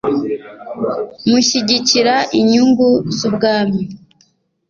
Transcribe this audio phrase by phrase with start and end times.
[1.29, 3.81] mushyigikira inyungu z Ubwami